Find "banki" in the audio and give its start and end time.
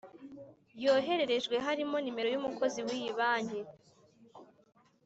3.17-3.59